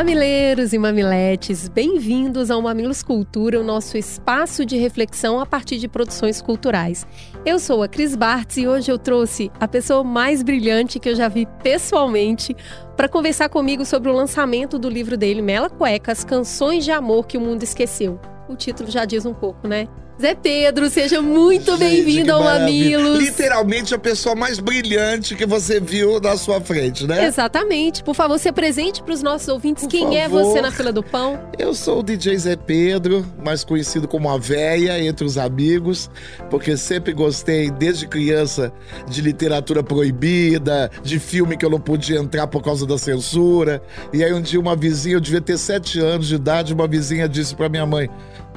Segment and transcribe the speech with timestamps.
[0.00, 5.88] Mamileiros e mamiletes, bem-vindos ao Mamilos Cultura, o nosso espaço de reflexão a partir de
[5.88, 7.06] produções culturais.
[7.44, 11.14] Eu sou a Cris Bartz e hoje eu trouxe a pessoa mais brilhante que eu
[11.14, 12.56] já vi pessoalmente
[12.96, 17.36] para conversar comigo sobre o lançamento do livro dele, Mela Cuecas, Canções de Amor que
[17.36, 18.18] o Mundo Esqueceu.
[18.48, 19.86] O título já diz um pouco, né?
[20.20, 23.18] Zé Pedro, seja muito bem-vindo ao Mamilos.
[23.18, 27.24] Literalmente a pessoa mais brilhante que você viu na sua frente, né?
[27.24, 28.04] Exatamente.
[28.04, 29.84] Por favor, se apresente para os nossos ouvintes.
[29.84, 30.16] Por Quem favor.
[30.18, 31.40] é você na fila do pão?
[31.58, 36.10] Eu sou o DJ Zé Pedro, mais conhecido como a véia entre os amigos,
[36.50, 38.70] porque sempre gostei, desde criança,
[39.08, 43.82] de literatura proibida, de filme que eu não podia entrar por causa da censura.
[44.12, 47.26] E aí um dia uma vizinha, eu devia ter sete anos de idade, uma vizinha
[47.26, 48.10] disse para minha mãe: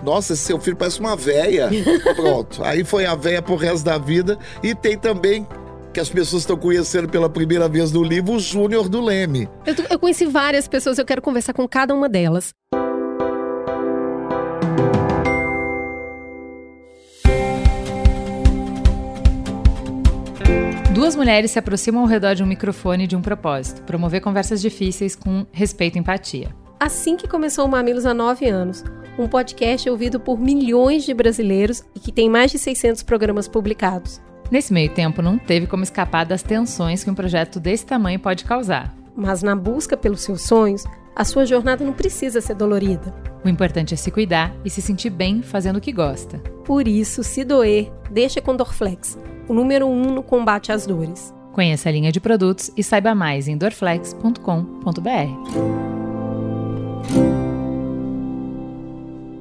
[0.04, 1.70] nossa, seu filho parece uma véia.
[2.16, 2.64] Pronto.
[2.64, 4.38] Aí foi a véia pro resto da vida.
[4.62, 5.48] E tem também
[5.94, 9.48] que as pessoas estão conhecendo pela primeira vez no livro, o Júnior do Leme.
[9.66, 12.54] Eu, eu, conheci várias pessoas, eu quero conversar com cada uma delas.
[20.94, 25.16] Duas mulheres se aproximam ao redor de um microfone de um propósito: promover conversas difíceis
[25.16, 26.63] com respeito e empatia.
[26.84, 28.84] Assim que começou o Mamilos há nove anos,
[29.18, 34.20] um podcast ouvido por milhões de brasileiros e que tem mais de 600 programas publicados.
[34.52, 38.44] Nesse meio tempo, não teve como escapar das tensões que um projeto desse tamanho pode
[38.44, 38.94] causar.
[39.16, 40.84] Mas na busca pelos seus sonhos,
[41.16, 43.16] a sua jornada não precisa ser dolorida.
[43.46, 46.40] O importante é se cuidar e se sentir bem fazendo o que gosta.
[46.66, 49.18] Por isso, se doer, deixa com Dorflex,
[49.48, 51.34] o número um no combate às dores.
[51.54, 56.03] Conheça a linha de produtos e saiba mais em dorflex.com.br.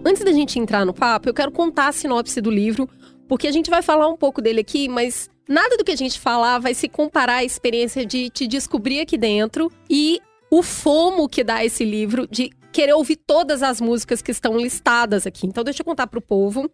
[0.04, 2.88] Antes da gente entrar no papo, eu quero contar a sinopse do livro,
[3.28, 6.20] porque a gente vai falar um pouco dele aqui, mas nada do que a gente
[6.20, 11.42] falar vai se comparar à experiência de te descobrir aqui dentro e o fomo que
[11.42, 15.46] dá esse livro de querer ouvir todas as músicas que estão listadas aqui.
[15.46, 16.70] Então deixa eu contar pro povo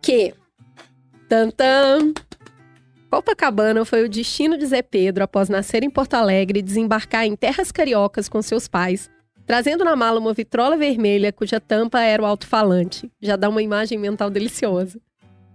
[0.00, 0.34] que
[1.28, 2.12] tantam
[3.10, 7.34] Copacabana foi o destino de Zé Pedro após nascer em Porto Alegre e desembarcar em
[7.34, 9.10] terras cariocas com seus pais
[9.48, 13.10] trazendo na mala uma vitrola vermelha cuja tampa era o alto-falante.
[13.18, 15.00] Já dá uma imagem mental deliciosa.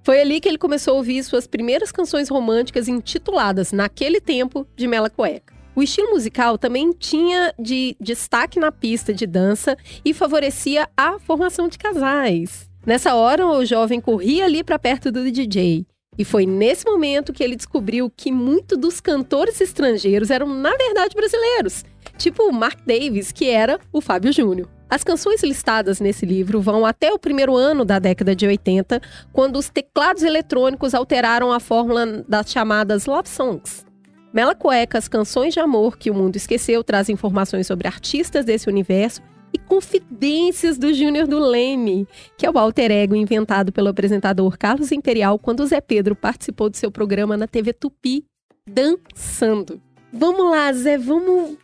[0.01, 4.87] Foi ali que ele começou a ouvir suas primeiras canções românticas intituladas, naquele tempo, de
[4.87, 5.53] Mela Cueca.
[5.75, 11.67] O estilo musical também tinha de destaque na pista de dança e favorecia a formação
[11.67, 12.67] de casais.
[12.85, 15.85] Nessa hora, o jovem corria ali para perto do DJ.
[16.17, 21.15] E foi nesse momento que ele descobriu que muitos dos cantores estrangeiros eram, na verdade,
[21.15, 21.83] brasileiros
[22.17, 24.69] tipo Mark Davis, que era o Fábio Júnior.
[24.89, 29.57] As canções listadas nesse livro vão até o primeiro ano da década de 80, quando
[29.57, 33.85] os teclados eletrônicos alteraram a fórmula das chamadas love songs.
[34.31, 38.69] Mela Cueca, as canções de amor que o mundo esqueceu, traz informações sobre artistas desse
[38.69, 39.21] universo
[39.53, 44.91] e confidências do Júnior do Leme, que é o alter ego inventado pelo apresentador Carlos
[44.91, 48.25] Imperial quando Zé Pedro participou do seu programa na TV Tupi,
[48.67, 49.81] Dançando.
[50.11, 51.57] Vamos lá, Zé, vamos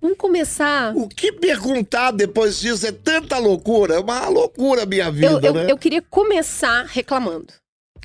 [0.00, 0.94] Vamos começar.
[0.94, 3.94] O que perguntar depois disso é tanta loucura.
[3.94, 5.66] É uma loucura minha vida, eu, eu, né?
[5.68, 7.52] Eu queria começar reclamando.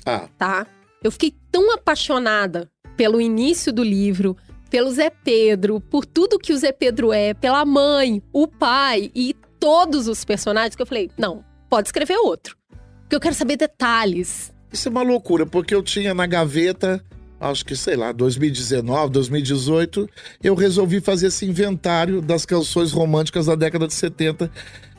[0.04, 0.28] Ah.
[0.36, 0.66] Tá?
[1.02, 4.36] Eu fiquei tão apaixonada pelo início do livro,
[4.72, 9.36] pelo Zé Pedro, por tudo que o Zé Pedro é, pela mãe, o pai e
[9.60, 12.56] todos os personagens que eu falei, não, pode escrever outro.
[13.02, 14.50] Porque eu quero saber detalhes.
[14.72, 17.04] Isso é uma loucura, porque eu tinha na gaveta
[17.38, 20.08] acho que, sei lá, 2019, 2018,
[20.42, 24.50] eu resolvi fazer esse inventário das canções românticas da década de 70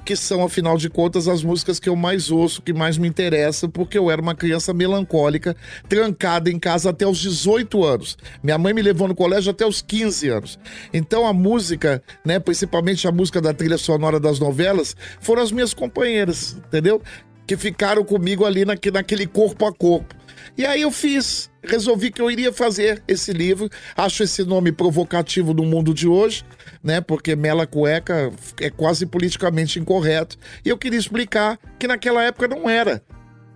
[0.03, 3.69] que são, afinal de contas, as músicas que eu mais ouço, que mais me interessam,
[3.69, 5.56] porque eu era uma criança melancólica,
[5.88, 8.18] trancada em casa até os 18 anos.
[8.44, 10.60] Minha mãe me levou no colégio até os 15 anos.
[10.94, 15.74] Então a música, né, principalmente a música da trilha sonora das novelas, foram as minhas
[15.74, 17.01] companheiras, entendeu?
[17.48, 20.16] Que ficaram comigo ali naquele corpo a corpo.
[20.57, 23.69] E aí eu fiz, resolvi que eu iria fazer esse livro.
[23.95, 26.44] Acho esse nome provocativo no mundo de hoje,
[26.83, 27.01] né?
[27.01, 30.38] Porque mela cueca é quase politicamente incorreto.
[30.63, 33.04] E eu queria explicar que naquela época não era.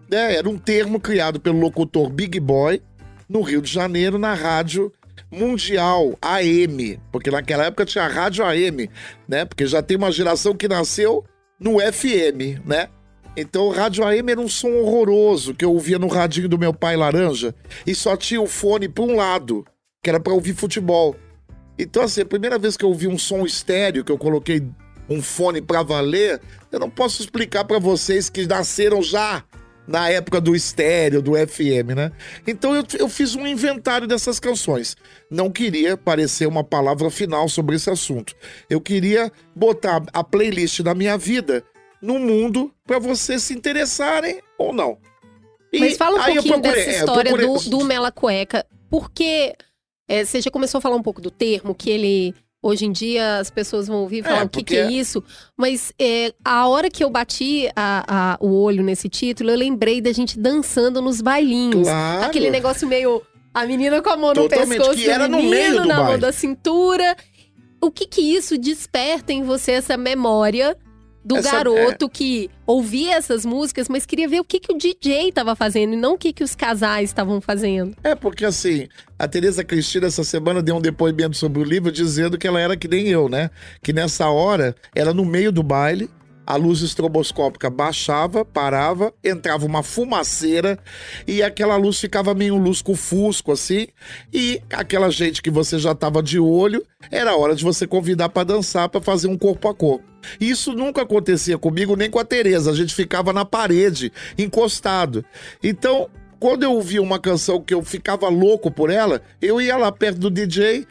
[0.10, 0.36] Né?
[0.36, 2.82] Era um termo criado pelo locutor Big Boy
[3.28, 4.92] no Rio de Janeiro, na rádio
[5.32, 8.90] mundial AM, porque naquela época tinha rádio AM,
[9.28, 9.44] né?
[9.44, 11.26] Porque já tem uma geração que nasceu
[11.60, 12.88] no FM, né?
[13.40, 16.74] Então o rádio AM era um som horroroso que eu ouvia no radinho do meu
[16.74, 17.54] pai laranja
[17.86, 19.64] e só tinha o fone para um lado,
[20.04, 21.16] que era para ouvir futebol.
[21.78, 24.68] Então assim, a primeira vez que eu ouvi um som estéreo, que eu coloquei
[25.08, 26.42] um fone para valer,
[26.72, 29.44] eu não posso explicar para vocês que nasceram já
[29.88, 32.12] na época do estéreo, do FM, né?
[32.46, 34.98] Então eu, eu fiz um inventário dessas canções.
[35.30, 38.36] Não queria parecer uma palavra final sobre esse assunto.
[38.68, 41.64] Eu queria botar a playlist da minha vida
[42.02, 44.98] no mundo para vocês se interessarem ou não.
[45.72, 47.70] E Mas fala um pouquinho procurei, dessa é, história é, procurei...
[47.70, 49.56] do, do Mela Cueca, porque
[50.08, 53.38] é, você já começou a falar um pouco do termo, que ele Hoje em dia
[53.38, 55.24] as pessoas vão ouvir e falar é, o que, que é isso.
[55.56, 60.02] Mas é, a hora que eu bati a, a, o olho nesse título, eu lembrei
[60.02, 61.88] da gente dançando nos bailinhos.
[61.88, 62.26] Claro.
[62.26, 63.22] Aquele negócio meio.
[63.54, 66.10] A menina com a mão Totalmente, no pescoço, que era no meio do na baile.
[66.12, 67.16] mão da cintura.
[67.82, 70.76] O que que isso desperta em você essa memória
[71.28, 72.10] do Essa, garoto é...
[72.10, 75.98] que ouvia essas músicas, mas queria ver o que, que o DJ estava fazendo e
[75.98, 77.94] não o que, que os casais estavam fazendo.
[78.02, 78.88] É, porque assim,
[79.20, 82.78] a Tereza Cristina essa semana deu um depoimento sobre o livro dizendo que ela era
[82.78, 83.50] que nem eu, né?
[83.84, 86.10] Que nessa hora, era no meio do baile,
[86.46, 90.80] a luz estroboscópica baixava, parava, entrava uma fumaceira
[91.28, 93.88] e aquela luz ficava meio lusco-fusco assim.
[94.32, 98.46] E aquela gente que você já estava de olho, era hora de você convidar para
[98.46, 100.06] dançar, para fazer um corpo a corpo.
[100.40, 105.24] Isso nunca acontecia comigo nem com a Tereza, a gente ficava na parede, encostado.
[105.64, 106.10] Então,
[106.40, 110.20] quando eu ouvia uma canção que eu ficava louco por ela, eu ia lá perto
[110.20, 110.86] do DJ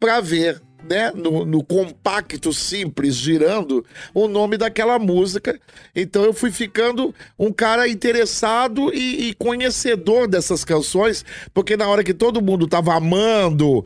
[0.00, 3.84] para ver né, no, no, compacto simples girando
[4.14, 5.58] o nome daquela música.
[5.94, 12.04] Então eu fui ficando um cara interessado e, e conhecedor dessas canções, porque na hora
[12.04, 13.84] que todo mundo tava amando,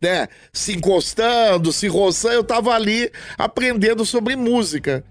[0.00, 5.04] né, se encostando, se roçando, eu tava ali aprendendo sobre música.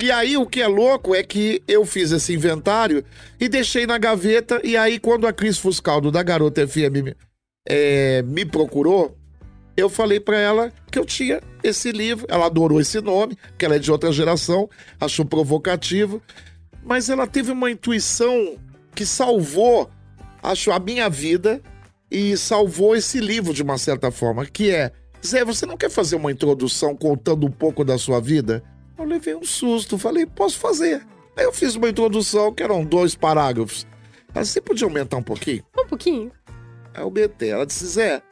[0.00, 3.04] E aí o que é louco é que eu fiz esse inventário
[3.40, 7.16] e deixei na gaveta, e aí quando a Cris Fuscaldo da Garota FM
[7.68, 9.17] é, me procurou,
[9.78, 12.26] eu falei para ela que eu tinha esse livro.
[12.28, 14.68] Ela adorou esse nome, que ela é de outra geração,
[15.00, 16.20] achou provocativo,
[16.82, 18.56] mas ela teve uma intuição
[18.94, 19.88] que salvou,
[20.42, 21.62] acho, a minha vida
[22.10, 24.90] e salvou esse livro de uma certa forma, que é
[25.24, 28.62] Zé, você não quer fazer uma introdução contando um pouco da sua vida?
[28.96, 31.04] Eu levei um susto, falei, posso fazer.
[31.36, 33.86] Aí eu fiz uma introdução que eram dois parágrafos.
[34.34, 35.64] Ela, você podia aumentar um pouquinho?
[35.78, 36.32] Um pouquinho.
[36.94, 37.50] Aí eu botei.
[37.50, 38.22] Ela disse, Zé,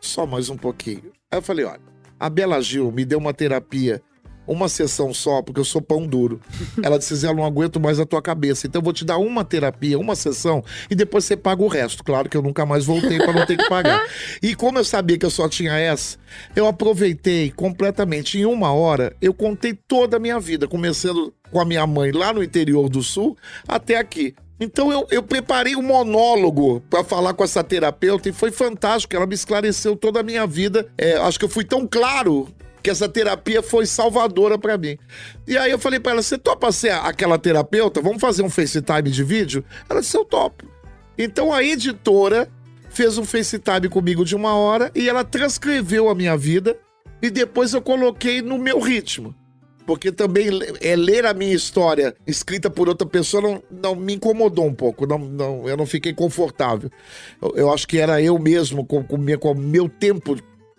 [0.00, 1.12] só mais um pouquinho.
[1.30, 1.80] Aí eu falei: olha,
[2.18, 4.02] a Bela Gil me deu uma terapia,
[4.46, 6.40] uma sessão só, porque eu sou pão duro.
[6.82, 9.18] Ela disse: Zé, eu não aguento mais a tua cabeça, então eu vou te dar
[9.18, 12.04] uma terapia, uma sessão, e depois você paga o resto.
[12.04, 14.06] Claro que eu nunca mais voltei para não ter que pagar.
[14.42, 16.18] e como eu sabia que eu só tinha essa,
[16.54, 18.38] eu aproveitei completamente.
[18.38, 22.32] Em uma hora, eu contei toda a minha vida, começando com a minha mãe lá
[22.32, 24.34] no interior do sul até aqui.
[24.58, 29.14] Então eu, eu preparei um monólogo para falar com essa terapeuta e foi fantástico.
[29.14, 30.88] Ela me esclareceu toda a minha vida.
[30.96, 32.48] É, acho que eu fui tão claro
[32.82, 34.96] que essa terapia foi salvadora para mim.
[35.46, 38.00] E aí eu falei para ela: você topa ser aquela terapeuta?
[38.00, 39.64] Vamos fazer um FaceTime de vídeo?
[39.88, 40.64] Ela disse: eu topo.
[41.18, 42.48] Então a editora
[42.88, 46.78] fez um FaceTime comigo de uma hora e ela transcreveu a minha vida
[47.20, 49.34] e depois eu coloquei no meu ritmo
[49.86, 50.48] porque também
[50.80, 55.06] é, ler a minha história escrita por outra pessoa não, não me incomodou um pouco,
[55.06, 56.90] não, não, eu não fiquei confortável.
[57.40, 60.36] Eu, eu acho que era eu mesmo, com o com meu tempo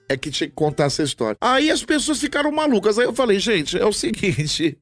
[0.10, 1.38] é que tinha que contar essa história.
[1.41, 2.98] Aí as pessoas ficaram malucas.
[2.98, 4.77] Aí eu falei, gente, é o seguinte.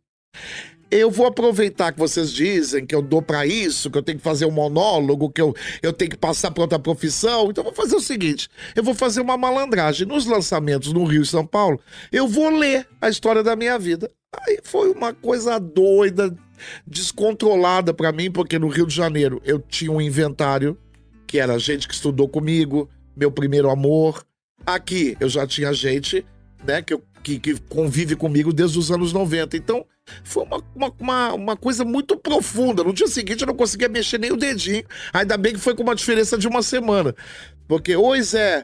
[0.92, 4.24] Eu vou aproveitar que vocês dizem que eu dou para isso, que eu tenho que
[4.24, 7.50] fazer um monólogo, que eu, eu tenho que passar para outra profissão.
[7.50, 10.08] Então eu vou fazer o seguinte: eu vou fazer uma malandragem.
[10.08, 11.80] Nos lançamentos no Rio e São Paulo,
[12.12, 14.12] eu vou ler a história da minha vida.
[14.48, 16.36] Aí foi uma coisa doida,
[16.86, 20.78] descontrolada para mim, porque no Rio de Janeiro eu tinha um inventário,
[21.26, 24.24] que era gente que estudou comigo, meu primeiro amor.
[24.66, 26.26] Aqui eu já tinha gente,
[26.64, 29.58] né, que, eu, que, que convive comigo desde os anos 90.
[29.58, 29.84] Então
[30.24, 32.84] foi uma, uma, uma, uma, coisa muito profunda.
[32.84, 34.84] No dia seguinte eu não conseguia mexer nem o dedinho.
[35.12, 37.16] Ainda bem que foi com uma diferença de uma semana.
[37.68, 38.64] Porque, oi Zé,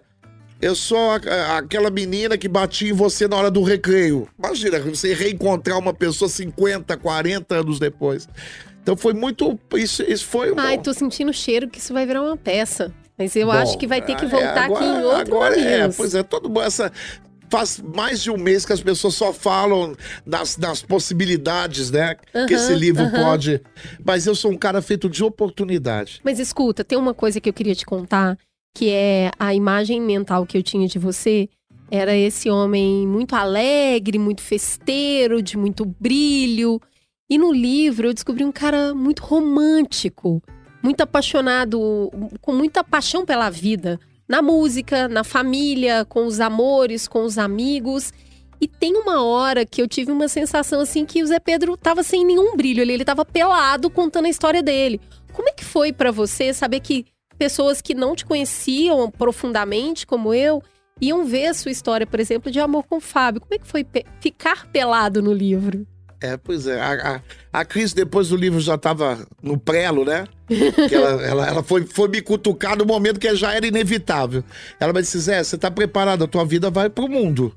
[0.62, 4.30] eu sou a, aquela menina que batia em você na hora do recreio.
[4.38, 8.30] Imagina, você reencontrar uma pessoa 50, 40 anos depois.
[8.84, 9.60] Então foi muito.
[9.74, 10.54] Isso, isso foi.
[10.56, 12.94] Ai, tô sentindo o cheiro que isso vai virar uma peça.
[13.18, 15.36] Mas eu bom, acho que vai ter que é, voltar é, agora, aqui em outro
[15.36, 16.92] agora É, pois é, todo essa
[17.52, 19.94] faz mais de um mês que as pessoas só falam
[20.26, 22.16] das, das possibilidades, né?
[22.34, 23.12] Uhum, que esse livro uhum.
[23.12, 23.62] pode.
[24.04, 26.22] Mas eu sou um cara feito de oportunidade.
[26.24, 28.38] Mas escuta, tem uma coisa que eu queria te contar,
[28.74, 31.50] que é a imagem mental que eu tinha de você.
[31.92, 36.82] Era esse homem muito alegre, muito festeiro, de muito brilho.
[37.30, 40.42] E no livro eu descobri um cara muito romântico,
[40.82, 44.00] muito apaixonado, com muita paixão pela vida.
[44.32, 48.14] Na música, na família, com os amores, com os amigos.
[48.62, 52.02] E tem uma hora que eu tive uma sensação assim que o Zé Pedro tava
[52.02, 55.02] sem nenhum brilho ali, ele tava pelado contando a história dele.
[55.34, 57.06] Como é que foi para você saber que
[57.38, 60.64] pessoas que não te conheciam profundamente, como eu,
[61.02, 63.42] iam ver a sua história, por exemplo, de amor com o Fábio?
[63.42, 65.86] Como é que foi pe ficar pelado no livro?
[66.22, 66.80] É, pois é.
[66.80, 67.22] A, a,
[67.54, 70.26] a Cris, depois do livro, já estava no prelo, né?
[70.92, 74.44] ela, ela, ela, foi, foi me cutucar no momento que já era inevitável.
[74.80, 76.24] Ela me disse, Zé, você tá preparado?
[76.24, 77.54] A tua vida vai pro mundo.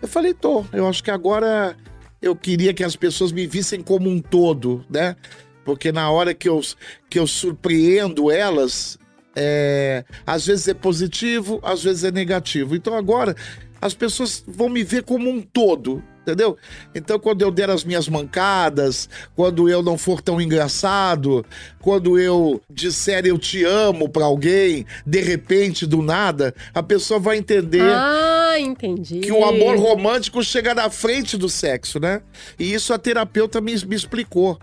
[0.00, 0.64] Eu falei, tô.
[0.72, 1.76] Eu acho que agora
[2.22, 5.16] eu queria que as pessoas me vissem como um todo, né?
[5.64, 6.60] Porque na hora que eu,
[7.08, 8.98] que eu surpreendo elas,
[9.36, 12.74] é, às vezes é positivo, às vezes é negativo.
[12.74, 13.36] Então agora
[13.80, 16.56] as pessoas vão me ver como um todo entendeu?
[16.94, 21.44] Então, quando eu der as minhas mancadas, quando eu não for tão engraçado,
[21.80, 27.36] quando eu disser eu te amo para alguém, de repente, do nada, a pessoa vai
[27.36, 27.82] entender.
[27.82, 29.20] Ah, entendi.
[29.20, 32.22] Que o amor romântico chega na frente do sexo, né?
[32.58, 34.58] E isso a terapeuta me, me explicou.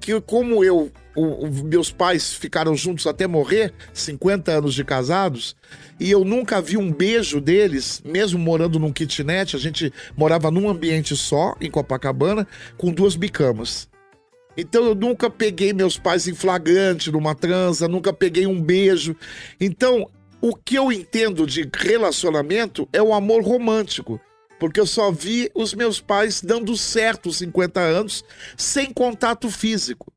[0.00, 5.56] Que como eu o, o, meus pais ficaram juntos até morrer, 50 anos de casados,
[5.98, 10.68] e eu nunca vi um beijo deles, mesmo morando num kitnet, a gente morava num
[10.68, 12.46] ambiente só, em Copacabana,
[12.76, 13.88] com duas bicamas.
[14.56, 19.14] Então eu nunca peguei meus pais em flagrante numa transa, nunca peguei um beijo.
[19.60, 20.08] Então,
[20.40, 24.20] o que eu entendo de relacionamento é o amor romântico.
[24.58, 28.24] Porque eu só vi os meus pais dando certo 50 anos
[28.56, 30.12] sem contato físico.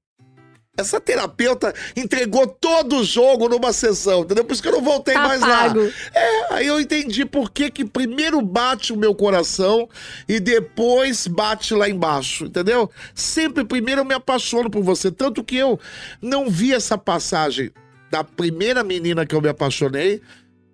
[0.77, 4.45] Essa terapeuta entregou todo o jogo numa sessão, entendeu?
[4.45, 5.81] Por isso que eu não voltei tá mais pago.
[5.81, 5.91] lá.
[6.13, 9.89] É, aí eu entendi por que, que primeiro bate o meu coração
[10.29, 12.89] e depois bate lá embaixo, entendeu?
[13.13, 15.11] Sempre primeiro eu me apaixono por você.
[15.11, 15.77] Tanto que eu
[16.21, 17.71] não vi essa passagem
[18.09, 20.21] da primeira menina que eu me apaixonei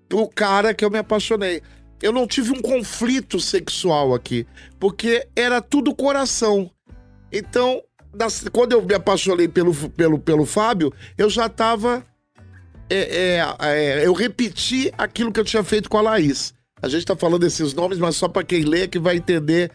[0.07, 1.61] pro cara que eu me apaixonei.
[2.01, 4.45] Eu não tive um conflito sexual aqui,
[4.79, 6.69] porque era tudo coração.
[7.31, 7.81] Então,
[8.51, 12.05] quando eu me apaixonei pelo, pelo, pelo Fábio, eu já tava.
[12.89, 16.53] É, é, é, eu repeti aquilo que eu tinha feito com a Laís.
[16.81, 19.71] A gente tá falando esses nomes, mas só para quem lê que vai entender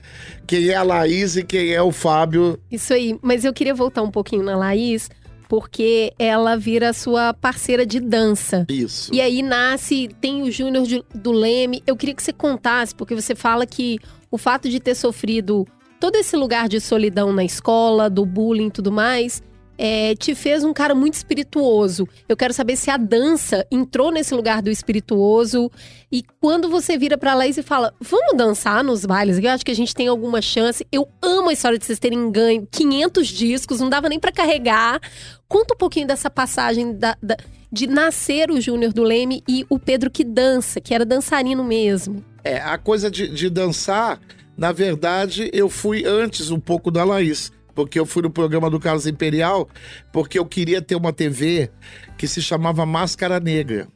[0.46, 2.58] quem é a Laís e quem é o Fábio.
[2.70, 5.10] Isso aí, mas eu queria voltar um pouquinho na Laís,
[5.48, 8.64] porque ela vira sua parceira de dança.
[8.70, 9.12] Isso.
[9.12, 11.82] E aí nasce, tem o Júnior do Leme.
[11.86, 13.98] Eu queria que você contasse, porque você fala que
[14.30, 15.66] o fato de ter sofrido
[16.02, 19.40] todo esse lugar de solidão na escola, do bullying e tudo mais,
[19.78, 22.08] é, te fez um cara muito espirituoso.
[22.28, 25.70] Eu quero saber se a dança entrou nesse lugar do espirituoso
[26.10, 29.70] e quando você vira pra Laís e fala, vamos dançar nos bailes, eu acho que
[29.70, 30.84] a gente tem alguma chance.
[30.90, 35.00] Eu amo a história de vocês terem ganho 500 discos, não dava nem para carregar.
[35.46, 37.36] Conta um pouquinho dessa passagem da, da,
[37.70, 42.24] de nascer o Júnior do Leme e o Pedro que dança, que era dançarino mesmo.
[42.42, 44.18] É, a coisa de, de dançar
[44.56, 48.78] na verdade, eu fui antes um pouco da Laís, porque eu fui no programa do
[48.78, 49.68] Carlos Imperial,
[50.12, 51.70] porque eu queria ter uma TV
[52.18, 53.88] que se chamava Máscara Negra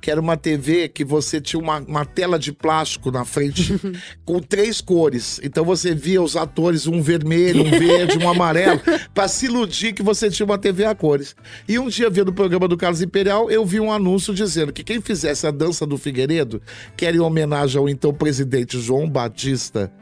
[0.00, 3.74] que era uma TV que você tinha uma, uma tela de plástico na frente
[4.24, 5.40] com três cores.
[5.42, 8.80] Então você via os atores, um vermelho, um verde, um amarelo,
[9.14, 11.34] para se iludir que você tinha uma TV a cores.
[11.68, 14.84] E um dia, vendo o programa do Carlos Imperial, eu vi um anúncio dizendo que
[14.84, 16.62] quem fizesse a dança do Figueiredo,
[16.96, 19.92] que era em homenagem ao então presidente João Batista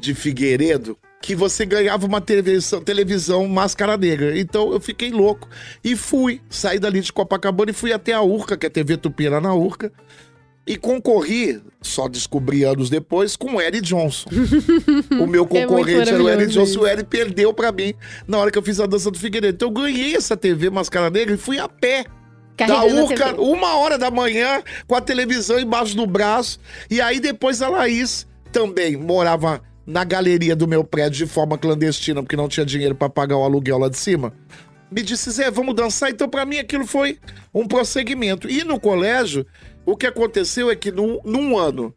[0.00, 4.38] de Figueiredo, que você ganhava uma televisão, televisão máscara negra.
[4.38, 5.48] Então eu fiquei louco
[5.82, 6.40] e fui.
[6.48, 9.40] Saí dali de Copacabana e fui até a Urca, que é a TV Tupi lá
[9.40, 9.92] na Urca.
[10.66, 14.28] E concorri, só descobri anos depois, com o Eric Johnson.
[15.18, 16.80] o meu é concorrente é era o Eric Johnson.
[16.80, 17.94] O Eric perdeu para mim
[18.26, 19.54] na hora que eu fiz a dança do Figueiredo.
[19.54, 22.04] Então eu ganhei essa TV Máscara Negra e fui a pé.
[22.54, 26.60] da Urca, uma hora da manhã, com a televisão embaixo do braço.
[26.90, 32.22] E aí depois a Laís também morava na galeria do meu prédio de forma clandestina,
[32.22, 34.34] porque não tinha dinheiro para pagar o aluguel lá de cima.
[34.90, 36.10] Me disse, Zé, vamos dançar?
[36.10, 37.18] Então, para mim, aquilo foi
[37.54, 38.50] um prosseguimento.
[38.50, 39.46] E no colégio,
[39.86, 41.94] o que aconteceu é que num, num ano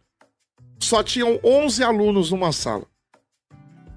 [0.79, 2.86] só tinham 11 alunos numa sala.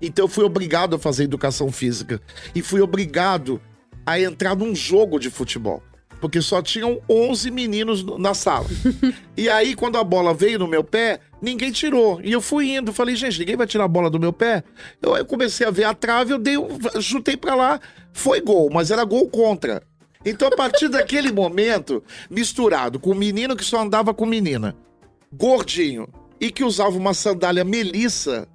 [0.03, 2.21] Então, eu fui obrigado a fazer educação física.
[2.53, 3.63] E fui obrigado
[4.05, 5.81] a entrar num jogo de futebol
[6.25, 8.67] porque só tinham 11 meninos na sala.
[9.37, 12.19] e aí, quando a bola veio no meu pé, ninguém tirou.
[12.25, 14.65] E eu fui indo, falei, gente, ninguém vai tirar a bola do meu pé?
[15.03, 16.55] Eu, eu comecei a ver a trave, eu dei,
[16.99, 17.79] chutei para lá,
[18.11, 19.83] foi gol, mas era gol contra.
[20.25, 24.75] Então, a partir daquele momento, misturado com o menino que só andava com menina,
[25.31, 26.09] gordinho,
[26.41, 28.49] e que usava uma sandália melissa,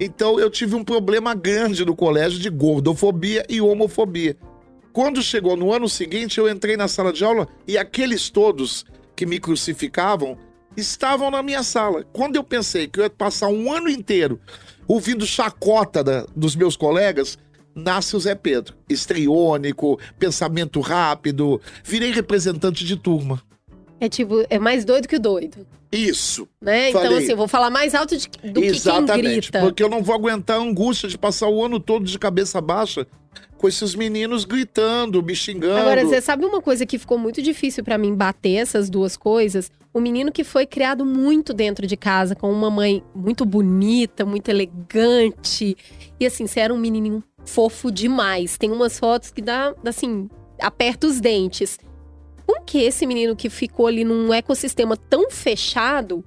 [0.00, 4.34] Então eu tive um problema grande no colégio de gordofobia e homofobia.
[4.92, 8.84] Quando chegou no ano seguinte, eu entrei na sala de aula e aqueles todos
[9.16, 10.36] que me crucificavam
[10.76, 12.04] estavam na minha sala.
[12.12, 14.38] Quando eu pensei que eu ia passar um ano inteiro
[14.86, 17.38] ouvindo chacota da, dos meus colegas,
[17.74, 18.74] nasce o Zé Pedro.
[18.88, 23.40] Estriônico, pensamento rápido, virei representante de turma.
[24.00, 25.66] É tipo, é mais doido que o doido.
[25.90, 26.48] Isso.
[26.60, 26.88] Né?
[26.90, 27.18] Então, Falei.
[27.18, 29.22] assim, eu vou falar mais alto de- do que quem Exatamente.
[29.22, 29.60] grita.
[29.60, 33.06] Porque eu não vou aguentar a angústia de passar o ano todo de cabeça baixa
[33.62, 35.78] com esses meninos gritando, me xingando.
[35.78, 39.70] Agora, você sabe uma coisa que ficou muito difícil pra mim bater essas duas coisas?
[39.94, 44.48] O menino que foi criado muito dentro de casa, com uma mãe muito bonita, muito
[44.48, 45.76] elegante.
[46.18, 48.58] E assim, você era um menininho fofo demais.
[48.58, 50.28] Tem umas fotos que dá, assim,
[50.60, 51.78] aperta os dentes.
[52.44, 56.24] Como que esse menino que ficou ali num ecossistema tão fechado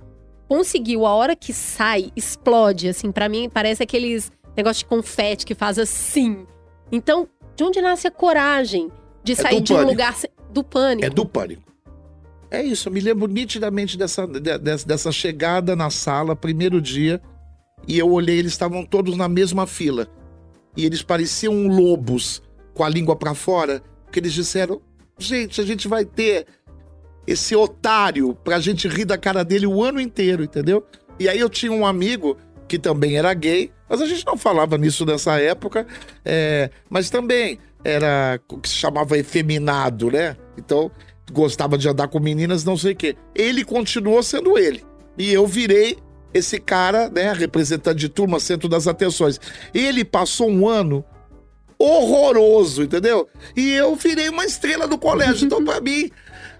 [0.47, 5.53] conseguiu, a hora que sai, explode, assim, pra mim parece aqueles negócios de confete que
[5.53, 6.47] faz assim.
[6.95, 8.91] Então, de onde nasce a coragem
[9.23, 10.15] de sair do de um lugar
[10.51, 11.05] do pânico?
[11.05, 11.63] É do pânico.
[12.49, 17.21] É isso, eu me lembro nitidamente dessa, de- dessa, dessa chegada na sala, primeiro dia,
[17.87, 20.07] e eu olhei, eles estavam todos na mesma fila.
[20.77, 22.41] E eles pareciam lobos
[22.73, 24.81] com a língua pra fora, que eles disseram:
[25.17, 26.45] gente, a gente vai ter
[27.27, 30.85] esse otário pra gente rir da cara dele o ano inteiro, entendeu?
[31.19, 32.37] E aí eu tinha um amigo
[32.67, 35.85] que também era gay, mas a gente não falava nisso nessa época,
[36.23, 40.35] é, mas também era o que se chamava efeminado, né?
[40.57, 40.91] Então
[41.31, 43.15] gostava de andar com meninas, não sei o quê.
[43.33, 44.83] Ele continuou sendo ele.
[45.17, 45.97] E eu virei
[46.33, 49.39] esse cara, né, representante de turma, centro das atenções.
[49.73, 51.03] Ele passou um ano
[51.77, 53.27] horroroso, entendeu?
[53.55, 55.45] E eu virei uma estrela do colégio.
[55.45, 56.09] Então, pra mim,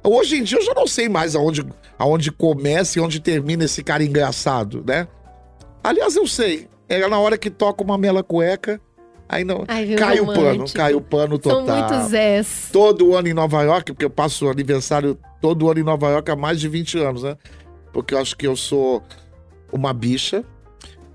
[0.04, 1.66] hoje em dia eu já não sei mais aonde,
[1.98, 5.08] aonde começa e onde termina esse cara engraçado, né?
[5.88, 6.68] Aliás, eu sei.
[6.90, 8.80] Era na hora que toca uma mela cueca,
[9.28, 9.64] aí não.
[9.68, 10.78] Ai, cai o pano, romântico.
[10.78, 11.90] cai o pano São total.
[11.90, 12.70] muitos Zés.
[12.72, 16.36] Todo ano em Nova York, porque eu passo aniversário todo ano em Nova York há
[16.36, 17.38] mais de 20 anos, né?
[17.94, 19.04] Porque eu acho que eu sou
[19.72, 20.44] uma bicha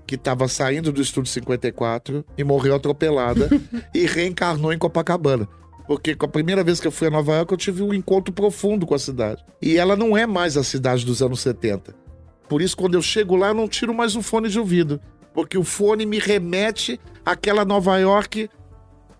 [0.05, 3.49] que tava saindo do Estúdio 54 e morreu atropelada
[3.95, 5.47] e reencarnou em Copacabana.
[5.87, 8.33] Porque com a primeira vez que eu fui a Nova York, eu tive um encontro
[8.33, 9.43] profundo com a cidade.
[9.61, 11.93] E ela não é mais a cidade dos anos 70.
[12.51, 14.99] Por isso, quando eu chego lá, eu não tiro mais o fone de ouvido.
[15.33, 18.49] Porque o fone me remete àquela Nova York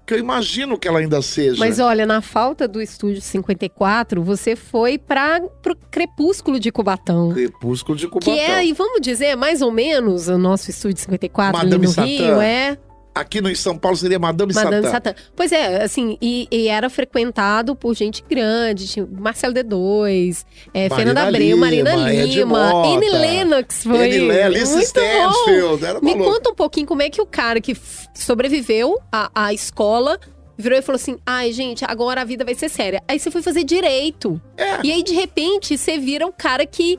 [0.06, 1.58] que eu imagino que ela ainda seja.
[1.58, 7.30] Mas olha, na falta do estúdio 54, você foi para pro Crepúsculo de Cubatão.
[7.30, 8.34] Crepúsculo de Cubatão.
[8.34, 11.94] Que é, e vamos dizer, mais ou menos o nosso estúdio 54 Madame ali no
[11.94, 12.06] Satã.
[12.06, 12.78] Rio, é
[13.14, 14.92] Aqui no em São Paulo seria Madame, Madame Satã.
[14.92, 15.16] Satã.
[15.36, 21.24] Pois é, assim, e, e era frequentado por gente grande, tinha Marcelo D2, é, Fernanda
[21.24, 24.42] Abreu, Lima, Marina Lima, Mota, Annie Lennox foi.
[24.42, 25.32] Alice Muito bom.
[25.32, 25.86] Stansfield.
[25.86, 27.76] Era Me conta um pouquinho como é que o cara que
[28.14, 30.18] sobreviveu à, à escola
[30.62, 33.04] virou e falou assim: ai, gente, agora a vida vai ser séria.
[33.08, 34.40] Aí você foi fazer direito.
[34.56, 34.80] É.
[34.86, 36.98] E aí, de repente, você vira o cara que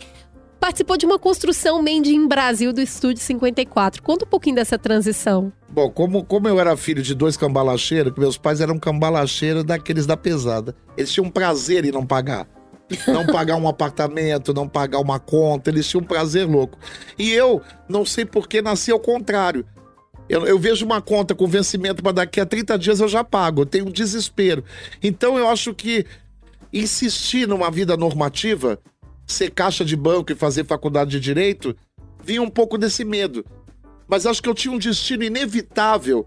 [0.63, 4.01] participou de uma construção Made in Brasil do Estúdio 54.
[4.01, 5.53] Conta um pouquinho dessa transição.
[5.69, 10.17] Bom, como, como eu era filho de dois cambalacheiros, meus pais eram cambalacheiros daqueles da
[10.17, 10.73] pesada.
[10.97, 12.47] Eles tinham prazer em não pagar.
[13.09, 16.79] Não pagar um apartamento, não pagar uma conta, eles tinham um prazer louco.
[17.19, 19.67] E eu, não sei por que, nasci ao contrário.
[20.29, 23.63] Eu, eu vejo uma conta com vencimento para daqui a 30 dias eu já pago,
[23.63, 24.63] eu tenho um desespero.
[25.03, 26.07] Então eu acho que
[26.73, 28.79] insistir numa vida normativa,
[29.27, 31.77] ser caixa de banco e fazer faculdade de direito,
[32.23, 33.45] vinha um pouco desse medo.
[34.07, 36.27] Mas acho que eu tinha um destino inevitável,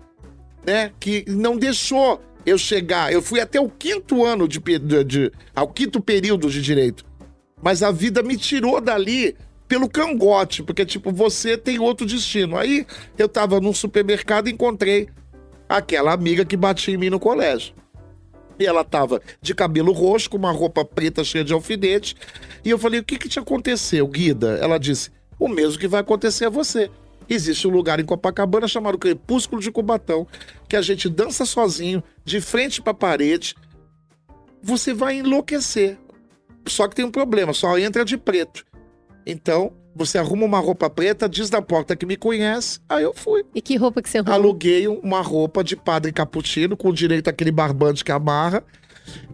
[0.66, 0.92] né?
[1.00, 3.12] Que não deixou eu chegar.
[3.12, 7.06] Eu fui até o quinto ano de, de, de ao quinto período de direito.
[7.62, 9.36] Mas a vida me tirou dali
[9.68, 12.58] pelo cangote, porque tipo, você tem outro destino.
[12.58, 12.86] Aí
[13.18, 15.10] eu tava num supermercado e encontrei
[15.68, 17.74] aquela amiga que batia em mim no colégio.
[18.60, 22.16] E ela tava de cabelo roxo, com uma roupa preta cheia de alfinete.
[22.64, 24.58] E eu falei: o que que te aconteceu, Guida?
[24.62, 26.90] Ela disse: o mesmo que vai acontecer a você.
[27.28, 30.28] Existe um lugar em Copacabana chamado Crepúsculo de Cubatão,
[30.70, 33.56] que a gente dança sozinho, de frente pra parede.
[34.62, 35.98] Você vai enlouquecer.
[36.68, 38.66] Só que tem um problema, só entra de preto.
[39.26, 43.46] Então, você arruma uma roupa preta, diz na porta que me conhece, aí eu fui.
[43.56, 44.36] E que roupa que você arrumou?
[44.36, 48.62] Aluguei uma roupa de padre cappuccino, com direito àquele barbante que amarra.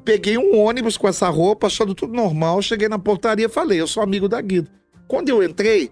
[0.06, 2.62] Peguei um ônibus com essa roupa, achando tudo normal.
[2.62, 4.69] Cheguei na portaria e falei, eu sou amigo da Guida.
[5.08, 5.91] Quando eu entrei,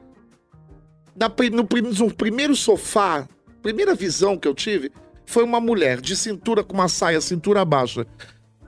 [1.52, 3.28] no primeiro sofá,
[3.64, 4.92] primeira visão que eu tive,
[5.26, 8.06] foi uma mulher de cintura com uma saia cintura baixa,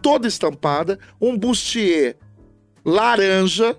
[0.02, 2.18] toda estampada, um bustier
[2.84, 3.78] laranja.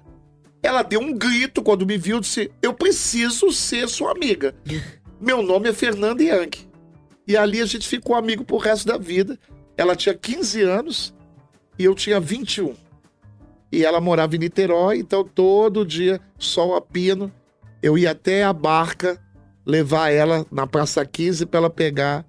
[0.63, 4.55] Ela deu um grito quando me viu, disse: Eu preciso ser sua amiga.
[5.21, 6.69] Meu nome é Fernando Yankee.
[7.27, 9.39] E ali a gente ficou amigo pro resto da vida.
[9.77, 11.15] Ela tinha 15 anos
[11.79, 12.75] e eu tinha 21.
[13.71, 17.33] E ela morava em Niterói, então todo dia, sol a pino,
[17.83, 19.19] eu ia até a barca
[19.65, 22.27] levar ela na Praça 15 para ela pegar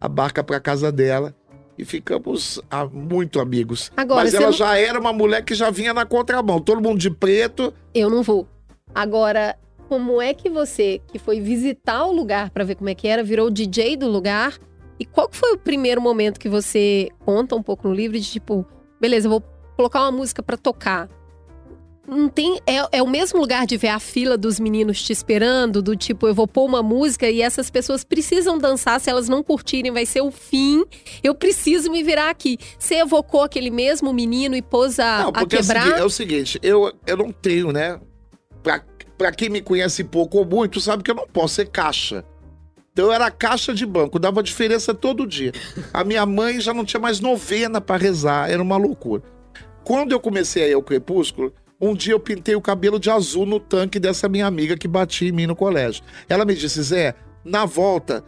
[0.00, 1.34] a barca para casa dela.
[1.78, 3.92] E ficamos ah, muito amigos.
[3.96, 6.60] Agora, Mas ela não- já era uma mulher que já vinha na contramão.
[6.60, 7.72] Todo mundo de preto.
[7.94, 8.48] Eu não vou.
[8.92, 9.56] Agora,
[9.88, 13.22] como é que você, que foi visitar o lugar pra ver como é que era,
[13.22, 14.58] virou DJ do lugar?
[14.98, 18.66] E qual foi o primeiro momento que você conta um pouco no livro de tipo,
[19.00, 19.44] beleza, eu vou
[19.76, 21.08] colocar uma música pra tocar?
[22.08, 22.58] Não tem.
[22.66, 26.26] É, é o mesmo lugar de ver a fila dos meninos te esperando, do tipo,
[26.26, 30.06] eu vou pôr uma música e essas pessoas precisam dançar, se elas não curtirem, vai
[30.06, 30.84] ser o fim.
[31.22, 32.56] Eu preciso me virar aqui.
[32.78, 35.98] Você evocou aquele mesmo menino e pôs a, não, a porque é o, quebrar?
[35.98, 38.00] é o seguinte, eu, eu não tenho, né?
[38.62, 38.82] Pra,
[39.18, 42.24] pra quem me conhece pouco ou muito, sabe que eu não posso ser caixa.
[42.90, 45.52] Então eu era caixa de banco, dava diferença todo dia.
[45.92, 49.22] A minha mãe já não tinha mais novena pra rezar, era uma loucura.
[49.84, 53.46] Quando eu comecei a ir ao Crepúsculo, um dia eu pintei o cabelo de azul
[53.46, 56.02] no tanque dessa minha amiga que batia em mim no colégio.
[56.28, 57.14] Ela me disse, Zé,
[57.44, 58.24] na volta,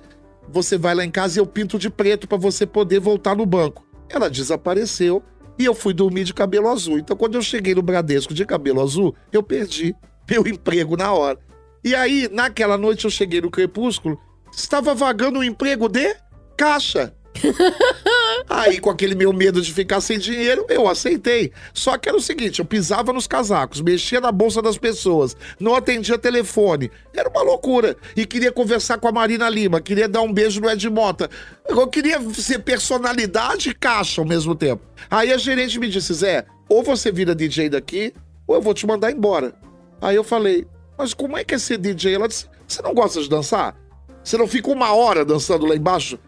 [0.49, 3.45] você vai lá em casa e eu pinto de preto pra você poder voltar no
[3.45, 3.85] banco.
[4.09, 5.23] Ela desapareceu
[5.59, 6.99] e eu fui dormir de cabelo azul.
[6.99, 9.95] Então, quando eu cheguei no Bradesco de cabelo azul, eu perdi
[10.29, 11.39] meu emprego na hora.
[11.83, 14.19] E aí, naquela noite, eu cheguei no Crepúsculo,
[14.53, 16.15] estava vagando um emprego de
[16.57, 17.15] caixa.
[18.49, 21.53] Aí, com aquele meu medo de ficar sem dinheiro, eu aceitei.
[21.73, 25.75] Só que era o seguinte: eu pisava nos casacos, mexia na bolsa das pessoas, não
[25.75, 26.91] atendia telefone.
[27.15, 27.97] Era uma loucura.
[28.17, 31.29] E queria conversar com a Marina Lima, queria dar um beijo no Ed Mota.
[31.67, 34.83] Eu queria ser personalidade e caixa ao mesmo tempo.
[35.11, 38.13] Aí a gerente me disse: Zé, ou você vira DJ daqui,
[38.47, 39.55] ou eu vou te mandar embora.
[40.01, 42.15] Aí eu falei: Mas como é que é ser DJ?
[42.15, 43.77] Ela disse: Você não gosta de dançar?
[44.23, 46.19] Você não fica uma hora dançando lá embaixo?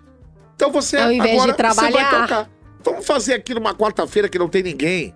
[0.62, 2.20] Então você Ao invés de agora você vai trabalhar.
[2.20, 2.51] tocar.
[2.85, 5.12] Vamos fazer aqui numa quarta-feira que não tem ninguém.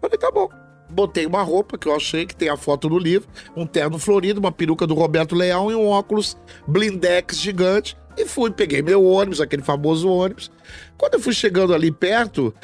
[0.00, 0.48] Falei, tá bom.
[0.88, 4.40] Botei uma roupa que eu achei que tem a foto no livro, um terno florido,
[4.40, 6.34] uma peruca do Roberto Leão e um óculos
[6.66, 7.94] blindex gigante.
[8.16, 10.50] E fui, peguei meu ônibus, aquele famoso ônibus.
[10.96, 12.54] Quando eu fui chegando ali perto,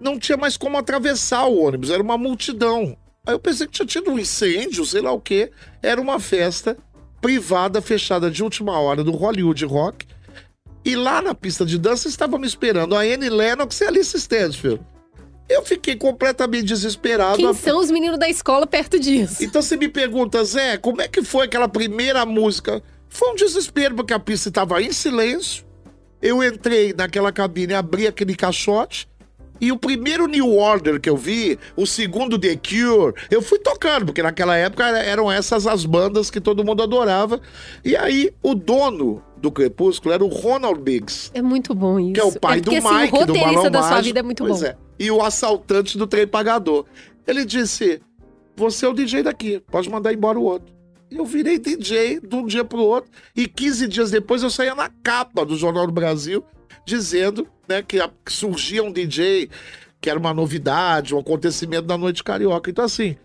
[0.00, 2.96] não tinha mais como atravessar o ônibus, era uma multidão.
[3.26, 5.52] Aí eu pensei que tinha tido um incêndio, sei lá o quê.
[5.82, 6.74] Era uma festa
[7.20, 10.06] privada, fechada de última hora do Hollywood Rock.
[10.84, 14.16] E lá na pista de dança estava me esperando a Annie Lennox e a Alice
[14.16, 14.80] Stansfield.
[15.48, 17.36] Eu fiquei completamente desesperado.
[17.36, 19.42] Quem são os meninos da escola perto disso?
[19.44, 22.82] Então você me pergunta, Zé, como é que foi aquela primeira música?
[23.08, 25.64] Foi um desespero, porque a pista estava em silêncio.
[26.20, 29.06] Eu entrei naquela cabine, abri aquele caixote.
[29.60, 34.06] E o primeiro New Order que eu vi, o segundo The Cure, eu fui tocando,
[34.06, 37.40] porque naquela época era- eram essas as bandas que todo mundo adorava.
[37.84, 41.30] E aí, o dono do Crepúsculo era o Ronald Biggs.
[41.32, 42.12] É muito bom isso.
[42.14, 44.22] Que é o pai porque, do assim, Mike, o do Balão da sua vida é
[44.22, 44.66] muito Pois bom.
[44.66, 44.76] é.
[44.98, 46.84] E o assaltante do trem pagador.
[47.26, 48.00] Ele disse,
[48.56, 50.72] você é o DJ daqui, pode mandar embora o outro.
[51.10, 53.10] E eu virei DJ de um dia pro outro.
[53.36, 56.44] E 15 dias depois eu saía na capa do Jornal do Brasil,
[56.86, 59.48] dizendo né, que, a- que surgia um DJ,
[60.00, 62.70] que era uma novidade, um acontecimento da noite carioca.
[62.70, 63.16] Então, assim,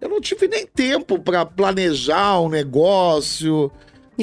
[0.00, 3.70] eu não tive nem tempo pra planejar um negócio.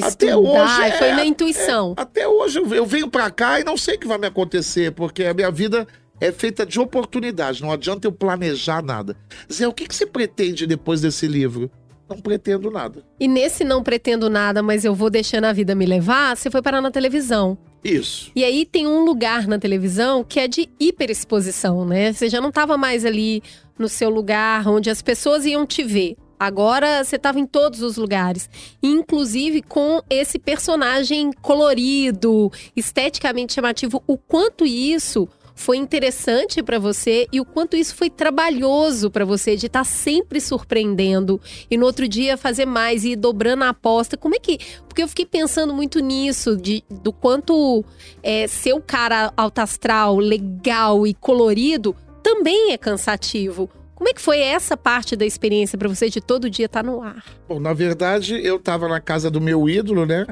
[0.02, 1.94] Até Estudar, hoje, é, foi na intuição.
[1.96, 4.92] Até hoje eu- eu venho pra cá e não sei o que vai me acontecer,
[4.92, 5.86] porque a minha vida
[6.20, 9.16] é feita de oportunidade, não adianta eu planejar nada.
[9.52, 11.70] Zé, o que, que você pretende depois desse livro?
[12.08, 13.04] Não pretendo nada.
[13.20, 16.62] E nesse não pretendo nada, mas eu vou deixando a vida me levar, você foi
[16.62, 17.56] parar na televisão.
[17.84, 18.32] Isso.
[18.34, 22.12] E aí tem um lugar na televisão que é de hiperexposição, né?
[22.12, 23.42] Você já não estava mais ali
[23.78, 26.16] no seu lugar onde as pessoas iam te ver.
[26.38, 28.48] Agora você estava em todos os lugares,
[28.82, 34.02] inclusive com esse personagem colorido, esteticamente chamativo.
[34.06, 39.56] O quanto isso foi interessante para você e o quanto isso foi trabalhoso para você
[39.56, 44.16] de estar sempre surpreendendo e no outro dia fazer mais e ir dobrando a aposta.
[44.16, 47.84] Como é que porque eu fiquei pensando muito nisso, de, do quanto
[48.22, 53.68] é, ser o cara alto astral, legal e colorido também é cansativo.
[53.98, 57.02] Como é que foi essa parte da experiência pra você de todo dia estar no
[57.02, 57.24] ar?
[57.48, 60.24] Bom, na verdade, eu tava na casa do meu ídolo, né?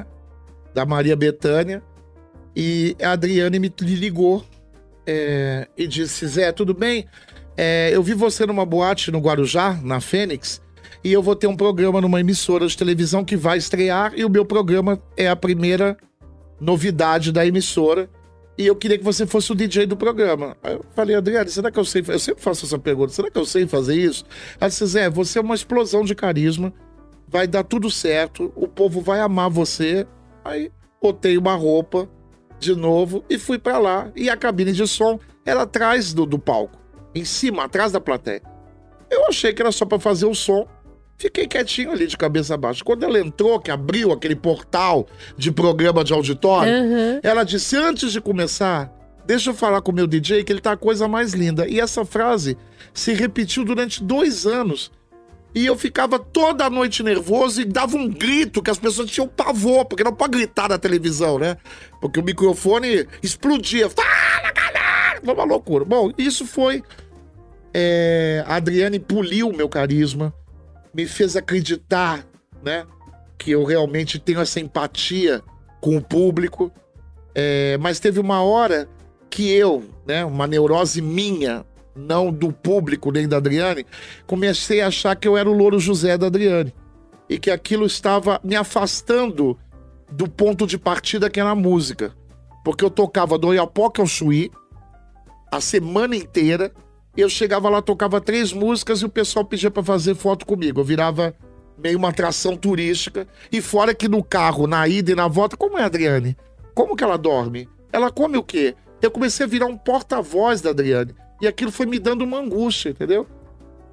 [0.73, 1.83] Da Maria Bethânia.
[2.55, 4.45] E a Adriane me ligou
[5.05, 7.07] é, e disse: Zé, tudo bem?
[7.57, 10.61] É, eu vi você numa boate no Guarujá, na Fênix,
[11.03, 14.29] e eu vou ter um programa numa emissora de televisão que vai estrear, e o
[14.29, 15.97] meu programa é a primeira
[16.57, 18.09] novidade da emissora.
[18.57, 20.57] E eu queria que você fosse o DJ do programa.
[20.63, 22.03] Aí eu falei, Adriane, será que eu sei?
[22.07, 24.25] Eu sempre faço essa pergunta, será que eu sei fazer isso?
[24.59, 26.73] Ela disse, Zé, você é uma explosão de carisma,
[27.27, 30.07] vai dar tudo certo, o povo vai amar você
[30.47, 32.09] Aí botei uma roupa
[32.57, 34.09] de novo e fui para lá.
[34.15, 36.79] E a cabine de som era atrás do, do palco,
[37.13, 38.41] em cima, atrás da plateia.
[39.11, 40.65] Eu achei que era só para fazer o som.
[41.17, 42.83] Fiquei quietinho ali de cabeça baixa.
[42.83, 47.19] Quando ela entrou, que abriu aquele portal de programa de auditório, Aham.
[47.23, 48.91] ela disse: Antes de começar,
[49.25, 51.67] deixa eu falar com o meu DJ que ele tá a coisa mais linda.
[51.67, 52.55] E essa frase
[52.93, 54.91] se repetiu durante dois anos.
[55.55, 59.85] E eu ficava toda noite nervoso e dava um grito que as pessoas tinham pavor,
[59.85, 61.57] porque não pode gritar na televisão, né?
[61.99, 63.89] Porque o microfone explodia.
[63.89, 65.19] Fala, galera!
[65.25, 65.83] Foi uma loucura.
[65.83, 66.83] Bom, isso foi.
[67.73, 70.31] é, a Adriane poliu o meu carisma,
[70.97, 72.25] me fez acreditar,
[72.63, 72.87] né?
[73.37, 75.43] Que eu realmente tenho essa empatia
[75.79, 76.71] com o público.
[77.35, 78.89] É, mas teve uma hora
[79.29, 81.63] que eu, né, uma neurose minha,
[81.95, 83.85] não do público nem da Adriane,
[84.25, 86.73] comecei a achar que eu era o Louro José da Adriane.
[87.29, 89.55] E que aquilo estava me afastando
[90.11, 92.11] do ponto de partida que era a música.
[92.63, 94.49] Porque eu tocava do Oiapoque ao Chuí
[95.51, 96.71] a semana inteira.
[97.17, 100.79] Eu chegava lá, tocava três músicas e o pessoal pedia para fazer foto comigo.
[100.79, 101.33] Eu virava
[101.77, 103.27] meio uma atração turística.
[103.51, 106.37] E fora que no carro, na ida e na volta, como é a Adriane?
[106.75, 107.67] Como que ela dorme?
[107.91, 108.75] Ela come o quê?
[109.01, 111.15] Eu comecei a virar um porta-voz da Adriane.
[111.41, 113.25] E aquilo foi me dando uma angústia, entendeu?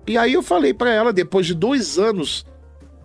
[0.06, 2.46] E aí eu falei pra ela, depois de dois anos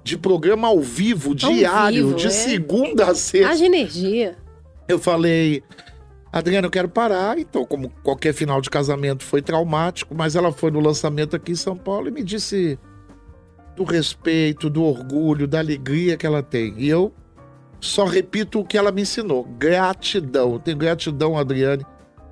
[0.04, 2.30] de programa ao vivo, diário, vivo, de é.
[2.30, 4.38] segunda a sexta, Haja energia.
[4.88, 5.64] eu falei,
[6.32, 7.38] Adriana, eu quero parar.
[7.40, 11.56] Então, como qualquer final de casamento foi traumático, mas ela foi no lançamento aqui em
[11.56, 12.78] São Paulo e me disse
[13.76, 16.74] do respeito, do orgulho, da alegria que ela tem.
[16.78, 17.14] E eu
[17.80, 19.46] só repito o que ela me ensinou.
[19.58, 20.54] Gratidão.
[20.54, 21.86] Eu tenho gratidão, Adriane,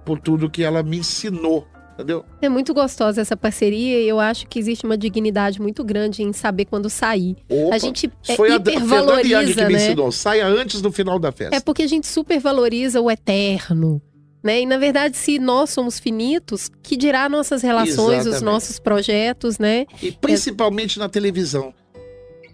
[0.06, 1.66] por tudo que ela me ensinou.
[1.98, 2.24] Entendeu?
[2.40, 6.32] É muito gostosa essa parceria e eu acho que existe uma dignidade muito grande em
[6.32, 7.36] saber quando sair.
[7.50, 9.86] Opa, a gente é, foi a, a Fernanda hipervaloriza, que me né?
[9.86, 10.12] ensinou.
[10.12, 11.56] Saia antes do final da festa.
[11.56, 14.00] É porque a gente supervaloriza o eterno.
[14.44, 14.62] Né?
[14.62, 18.44] E na verdade, se nós somos finitos, que dirá nossas relações, os Exatamente.
[18.46, 19.88] nossos projetos, né?
[20.02, 21.74] E principalmente na televisão.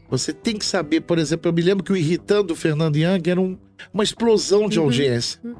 [0.09, 3.29] Você tem que saber, por exemplo, eu me lembro que o Irritando o Fernando Young
[3.29, 3.57] era um-
[3.93, 4.85] uma explosão de Uhum.
[4.85, 5.39] audiência.
[5.43, 5.55] Uhum.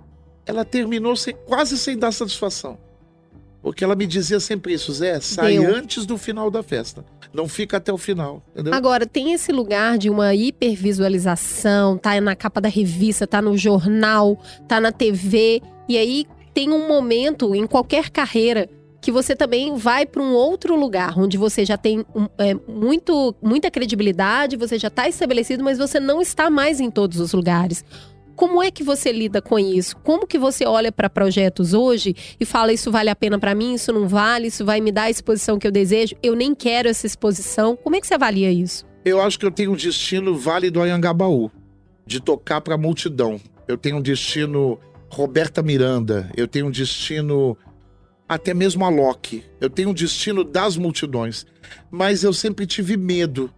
[0.46, 2.78] Ela terminou sem- quase sem dar satisfação.
[3.64, 5.74] Porque ela me dizia sempre isso, Zé, sai Deu.
[5.74, 7.04] antes do final da festa.
[7.34, 8.74] Não fica até o final, entendeu?
[8.74, 14.38] Agora, tem esse lugar de uma hipervisualização, tá na capa da revista, tá no jornal,
[14.68, 15.62] tá na TV.
[15.88, 18.70] E aí tem um momento em qualquer carreira
[19.02, 23.36] que você também vai para um outro lugar, onde você já tem um- é, muito,
[23.42, 27.84] muita credibilidade, você já está estabelecido, mas você não está mais em todos os lugares.
[28.36, 29.96] Como é que você lida com isso?
[29.98, 33.76] Como que você olha para projetos hoje e fala isso vale a pena para mim,
[33.76, 36.90] isso não vale, isso vai me dar a exposição que eu desejo, eu nem quero
[36.90, 37.76] essa exposição.
[37.76, 38.86] Como é que você avalia isso?
[39.06, 41.52] Eu acho que eu tenho um destino Vale do Anhangabaú,
[42.06, 43.40] de tocar pra multidão.
[43.68, 47.58] Eu tenho um destino Roberta Miranda, eu tenho um destino
[48.28, 49.44] até mesmo a Loki.
[49.62, 51.46] Eu tenho um destino das multidões.
[51.92, 53.54] Mas eu sempre tive medo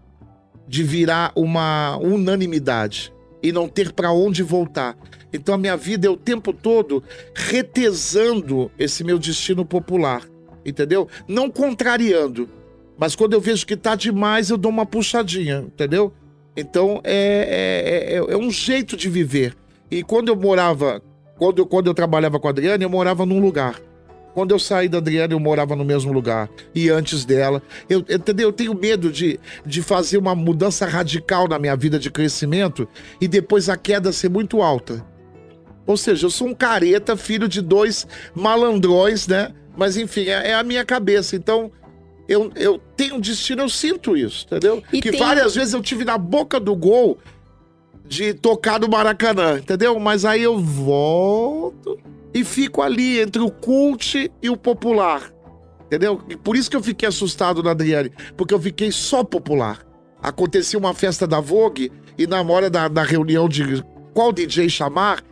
[0.68, 3.14] de virar uma unanimidade
[3.46, 4.98] e não ter pra onde voltar.
[5.32, 7.04] Então a minha vida é o tempo todo
[7.36, 10.24] retesando esse meu destino popular,
[10.66, 11.08] entendeu?
[11.28, 12.50] Não contrariando.
[12.98, 16.12] Mas quando eu vejo que tá demais, eu dou uma puxadinha, entendeu?
[16.58, 19.56] Então é, é, é, é um jeito de viver.
[19.92, 21.04] E quando eu morava,
[21.38, 23.80] quando eu, quando eu trabalhava com a Adriana, eu morava num lugar.
[24.36, 26.50] Quando eu saí da Adriana, eu morava no mesmo lugar.
[26.76, 27.64] E antes dela.
[27.90, 28.50] Eu, entendeu?
[28.50, 32.86] Eu tenho medo de, de fazer uma mudança radical na minha vida de crescimento
[33.22, 35.06] e depois a queda ser muito alta.
[35.88, 39.54] Ou seja, eu sou um careta, filho de dois malandrões, né?
[39.78, 41.38] Mas enfim, é, é a minha cabeça.
[41.38, 41.72] Então,
[42.28, 44.84] eu, eu tenho um destino, eu sinto isso, entendeu?
[44.92, 47.18] E que tem- várias vezes eu tive na boca do gol
[48.06, 49.98] de tocar no Maracanã, entendeu?
[49.98, 51.98] Mas aí eu volto
[52.36, 55.32] e fico ali entre o cult e o popular.
[55.86, 56.18] Entendeu?
[56.44, 59.86] Por isso que eu fiquei assustado na Adriane, porque eu fiquei só popular.
[60.22, 63.82] Acontecia uma festa da Vogue e na hora da, da reunião de
[64.14, 65.24] qual DJ chamar,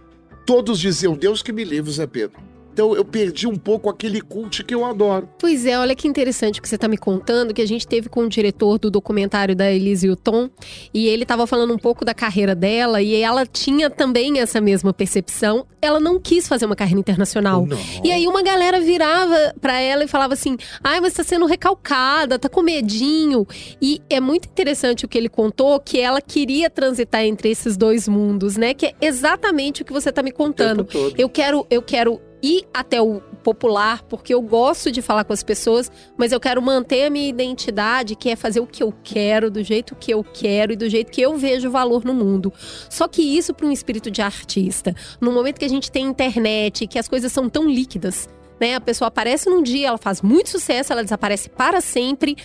[0.46, 2.40] todos diziam: Deus que me livre, Zé Pedro.
[2.74, 5.30] Então eu perdi um pouco aquele cult que eu adoro.
[5.38, 8.10] Pois é, olha que interessante o que você está me contando, que a gente teve
[8.10, 10.50] com o diretor do documentário da Elise Houghton,
[10.92, 14.92] e ele estava falando um pouco da carreira dela, e ela tinha também essa mesma
[14.92, 15.68] percepção.
[15.80, 17.66] Ela não quis fazer uma carreira internacional.
[17.66, 17.78] Não.
[18.04, 22.40] E aí uma galera virava pra ela e falava assim: ai, mas tá sendo recalcada,
[22.40, 23.46] tá com medinho.
[23.80, 28.08] E é muito interessante o que ele contou, que ela queria transitar entre esses dois
[28.08, 28.74] mundos, né?
[28.74, 30.88] Que é exatamente o que você tá me contando.
[31.18, 35.42] Eu quero, eu quero ir até o popular, porque eu gosto de falar com as
[35.42, 39.50] pessoas, mas eu quero manter a minha identidade, que é fazer o que eu quero,
[39.50, 42.52] do jeito que eu quero e do jeito que eu vejo valor no mundo.
[42.90, 46.86] Só que isso para um espírito de artista, no momento que a gente tem internet,
[46.86, 48.28] que as coisas são tão líquidas,
[48.60, 48.76] né?
[48.76, 52.36] A pessoa aparece num dia, ela faz muito sucesso, ela desaparece para sempre.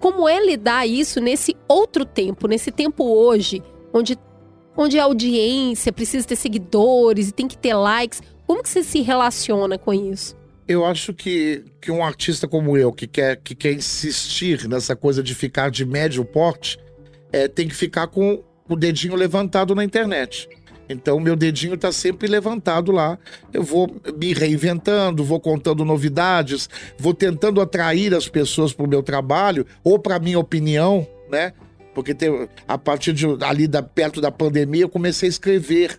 [0.00, 3.62] Como é lidar isso nesse outro tempo, nesse tempo hoje,
[3.92, 4.18] onde
[4.76, 8.20] onde a audiência precisa ter seguidores e tem que ter likes?
[8.54, 10.36] Como que você se relaciona com isso?
[10.68, 15.24] Eu acho que, que um artista como eu, que quer, que quer insistir nessa coisa
[15.24, 16.78] de ficar de médio porte,
[17.32, 20.48] é, tem que ficar com o dedinho levantado na internet.
[20.88, 23.18] Então, meu dedinho está sempre levantado lá.
[23.52, 29.02] Eu vou me reinventando, vou contando novidades, vou tentando atrair as pessoas para o meu
[29.02, 31.52] trabalho ou para minha opinião, né?
[31.92, 35.98] Porque tem, a partir de ali da, perto da pandemia eu comecei a escrever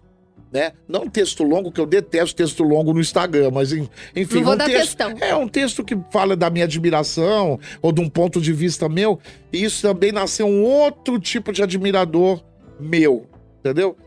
[0.56, 0.72] né?
[0.88, 3.90] Não texto longo, que eu detesto texto longo no Instagram, mas enfim,
[4.36, 5.14] Não vou um dar texto, textão.
[5.20, 9.20] é um texto que fala da minha admiração ou de um ponto de vista meu,
[9.52, 12.42] e isso também nasceu um outro tipo de admirador
[12.80, 13.26] meu,
[13.60, 13.98] entendeu?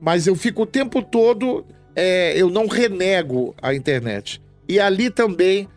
[0.00, 4.42] Mas eu fico o tempo todo, é, eu não renego a internet.
[4.68, 5.68] E ali também,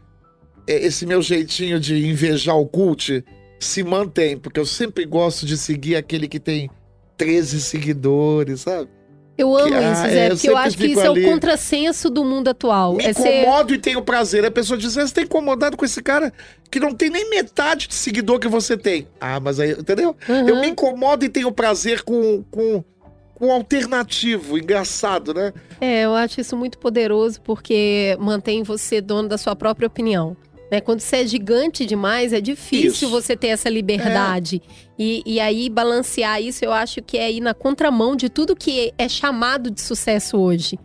[0.65, 3.23] é, esse meu jeitinho de invejar o cult
[3.59, 6.67] se mantém, porque eu sempre gosto de seguir aquele que tem
[7.15, 8.89] 13 seguidores, sabe?
[9.37, 11.23] Eu amo Que- isso, é, Zé, eu porque eu sempre acho que isso ali.
[11.23, 12.93] é o contrassenso do mundo atual.
[12.93, 13.41] Me é ser...
[13.41, 14.45] incomodo e tenho prazer.
[14.45, 16.31] A pessoa diz, você tá incomodado com esse cara
[16.71, 19.07] que não tem nem metade de seguidor que você tem.
[19.19, 20.15] Ah, mas aí, entendeu?
[20.29, 20.47] Uhum.
[20.47, 22.81] Eu me incomodo e tenho prazer com, com,
[23.33, 24.57] com alternativo.
[24.57, 25.51] Engraçado, né?
[25.81, 30.37] É, eu acho isso muito poderoso porque mantém você dono da sua própria opinião.
[30.71, 30.81] Né?
[30.81, 33.09] Quando você é gigante demais, é difícil Isso.
[33.09, 34.61] você ter essa liberdade.
[34.97, 38.93] E, e aí, balancear isso, eu acho que é ir na contramão de tudo que
[38.97, 40.79] é chamado de sucesso hoje.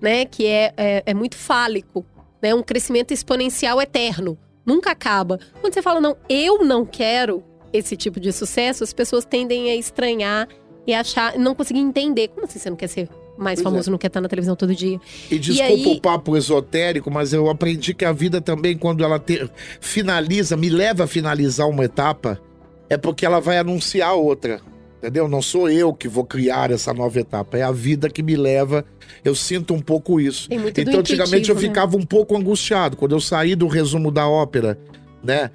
[0.00, 0.24] Né?
[0.24, 2.04] Que é, é, é muito fálico.
[2.42, 2.54] Né?
[2.54, 4.38] Um crescimento exponencial eterno.
[4.64, 5.38] Nunca acaba.
[5.60, 9.76] Quando você fala, não, eu não quero esse tipo de sucesso, as pessoas tendem a
[9.76, 10.48] estranhar
[10.86, 12.28] e achar, não conseguir entender.
[12.28, 13.08] Como assim você não quer ser
[13.40, 13.70] mais Pois é.
[13.70, 15.00] famoso, não quer estar na televisão todo dia?
[15.30, 19.18] E desculpa aí- o papo esotérico, mas eu aprendi que a vida também, quando ela
[19.18, 19.50] te-
[19.80, 22.40] finaliza, me leva a finalizar uma etapa,
[22.88, 24.60] é porque ela vai anunciar outra.
[24.98, 25.26] Entendeu?
[25.26, 28.84] Não sou eu que vou criar essa nova etapa, é a vida que me leva.
[29.24, 30.46] Eu sinto um pouco isso.
[30.76, 31.60] Então, antigamente eu né?
[31.62, 32.98] ficava um pouco angustiado.
[32.98, 34.78] Quando eu saí do resumo da ópera,
[35.24, 35.50] né?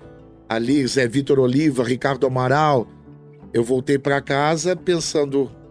[0.49, 2.87] Ali, Zé Vitor Oliva, Ricardo Amaral,
[3.53, 5.64] eu voltei pra casa pensando: E?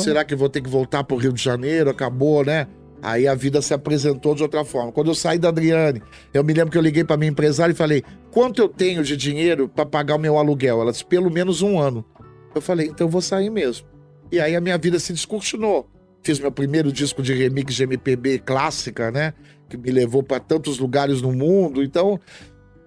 [0.00, 1.90] Será que vou ter que voltar pro Rio de Janeiro?
[1.90, 2.66] Acabou, né?
[3.02, 4.92] Aí a vida se apresentou de outra forma.
[4.92, 6.00] Quando eu saí da Adriane,
[6.32, 9.16] eu me lembro que eu liguei pra minha empresária e falei: quanto eu tenho de
[9.16, 10.80] dinheiro pra pagar o meu aluguel?
[10.80, 12.04] Ela disse: pelo menos um ano.
[12.54, 13.86] Eu falei: então eu vou sair mesmo.
[14.30, 15.88] E aí a minha vida se descortinou.
[16.22, 19.34] Fiz meu primeiro disco de remix de MPB clássica, né?
[19.68, 21.82] Que me levou pra tantos lugares no mundo.
[21.82, 22.20] Então,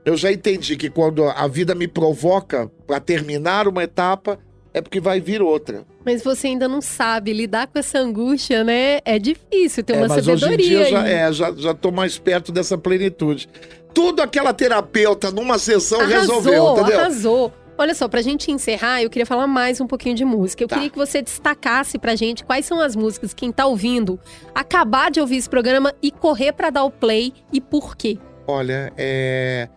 [0.06, 4.40] eu já entendi que quando a vida me provoca pra terminar uma etapa,
[4.76, 5.86] é porque vai vir outra.
[6.06, 9.00] Mas você ainda não sabe lidar com essa angústia, né?
[9.06, 11.74] É difícil ter É, uma mas hoje em sabedoria dia eu já, é, já, já
[11.74, 13.48] tô mais perto dessa plenitude.
[13.94, 17.00] Tudo aquela terapeuta numa sessão resolveu, entendeu?
[17.00, 17.54] arrasou.
[17.78, 20.62] Olha só, pra gente encerrar, eu queria falar mais um pouquinho de música.
[20.64, 20.76] Eu Tá.
[20.76, 24.20] queria que você destacasse pra gente quais são as músicas, quem tá ouvindo,
[24.54, 28.18] acabar de ouvir esse programa e correr pra dar o play e por quê.
[28.46, 29.70] Olha, é...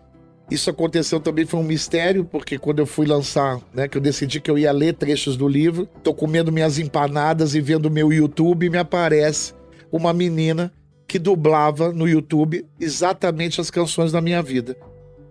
[0.51, 4.41] Isso aconteceu também, foi um mistério, porque quando eu fui lançar, né, que eu decidi
[4.41, 8.65] que eu ia ler trechos do livro, tô comendo minhas empanadas e vendo meu YouTube
[8.65, 9.53] e me aparece
[9.93, 10.73] uma menina
[11.07, 14.77] que dublava no YouTube exatamente as canções da minha vida.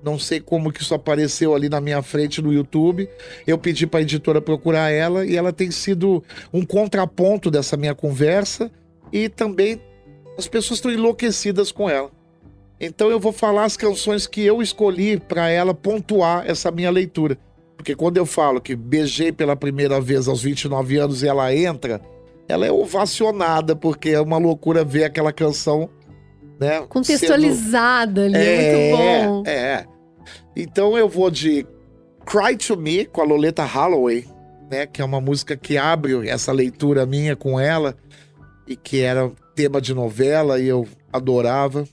[0.03, 3.09] Não sei como que isso apareceu ali na minha frente no YouTube.
[3.45, 7.95] Eu pedi para a editora procurar ela e ela tem sido um contraponto dessa minha
[7.95, 8.71] conversa
[9.11, 9.81] e também
[10.37, 12.11] as pessoas estão enlouquecidas com ela.
[12.79, 17.37] Então eu vou falar as canções que eu escolhi para ela pontuar essa minha leitura.
[17.75, 22.01] Porque quando eu falo que beijei pela primeira vez aos 29 anos e ela entra,
[22.47, 25.89] ela é ovacionada, porque é uma loucura ver aquela canção,
[26.59, 26.81] né?
[26.89, 29.43] Contextualizada ali, sendo- é muito bom.
[29.45, 29.85] É, é.
[30.55, 31.65] Então eu vou de
[32.25, 34.25] Cry to Me com a Loleta Holloway,
[34.71, 34.85] né?
[34.87, 37.95] Que é uma música que abre essa leitura minha com ela
[38.67, 41.85] e que era tema de novela e eu adorava.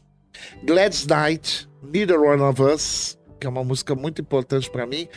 [0.64, 5.08] Glad's Night, Neither One of Us, que é uma música muito importante pra mim.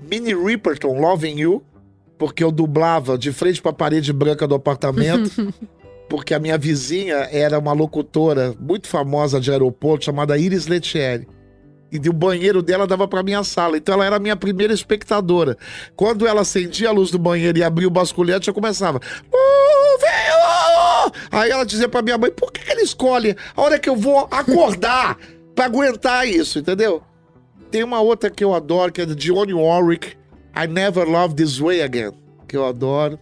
[0.00, 1.62] Minnie Riperton, Loving You,
[2.18, 5.52] porque eu dublava de frente pra parede branca do apartamento,
[6.08, 11.26] porque a minha vizinha era uma locutora muito famosa de aeroporto chamada Iris Letieri.
[11.90, 13.76] E o banheiro dela dava pra minha sala.
[13.76, 15.58] Então ela era a minha primeira espectadora.
[15.94, 18.98] Quando ela acendia a luz do banheiro e abria o basculhante, eu começava.
[19.30, 20.41] "Moving on!"
[21.30, 23.96] Aí ela dizia pra minha mãe, por que, que ele escolhe a hora que eu
[23.96, 25.16] vou acordar
[25.54, 27.02] pra aguentar isso, entendeu?
[27.70, 30.16] Tem uma outra que eu adoro, que é de Dionne Warwick,
[30.54, 32.12] I Never Love This Way Again,
[32.46, 33.18] que eu adoro.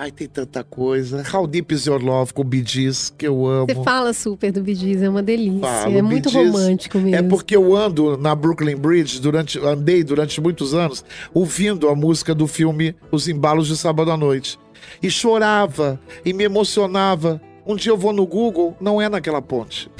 [0.00, 1.24] Ai, tem tanta coisa.
[1.34, 3.66] How Deep Is Your Love com Bee Gees, que eu amo.
[3.66, 5.60] Você fala super do Bee Gees, é uma delícia.
[5.60, 7.16] Falo, é muito Gees romântico mesmo.
[7.16, 11.04] É porque eu ando na Brooklyn Bridge, durante, andei durante muitos anos,
[11.34, 14.56] ouvindo a música do filme Os Embalos de Sábado à Noite.
[15.02, 17.40] E chorava, e me emocionava.
[17.66, 19.90] Um dia eu vou no Google, não é naquela ponte.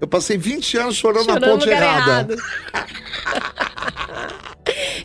[0.00, 2.36] Eu passei 20 anos chorando, Chorando na ponte errada.